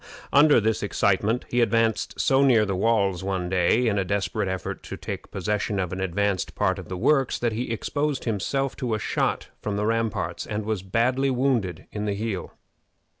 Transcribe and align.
Under 0.33 0.59
this 0.59 0.81
excitement 0.81 1.45
he 1.47 1.61
advanced 1.61 2.19
so 2.19 2.43
near 2.43 2.65
the 2.65 2.75
walls 2.75 3.23
one 3.23 3.49
day, 3.49 3.85
in 3.87 3.99
a 3.99 4.03
desperate 4.03 4.47
effort 4.47 4.81
to 4.81 4.97
take 4.97 5.29
possession 5.29 5.77
of 5.79 5.93
an 5.93 6.01
advanced 6.01 6.55
part 6.55 6.79
of 6.79 6.89
the 6.89 6.97
works, 6.97 7.37
that 7.37 7.53
he 7.53 7.69
exposed 7.71 8.23
himself 8.23 8.75
to 8.77 8.95
a 8.95 8.99
shot 8.99 9.49
from 9.61 9.75
the 9.75 9.85
ramparts, 9.85 10.47
and 10.47 10.65
was 10.65 10.81
badly 10.81 11.29
wounded 11.29 11.85
in 11.91 12.05
the 12.05 12.15
heel. 12.15 12.51